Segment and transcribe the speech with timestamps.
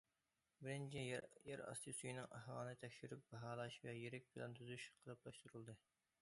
[0.61, 1.01] بىرىنچى،
[1.49, 5.79] يەر ئاستى سۈيىنىڭ ئەھۋالىنى تەكشۈرۈپ باھالاش ۋە يىرىك پىلان تۈزۈش قېلىپلاشتۇرۇلدى.